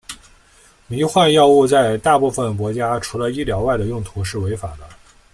[0.87, 4.89] 迷幻药物在大部分国家除了医疗外的用途是违法的。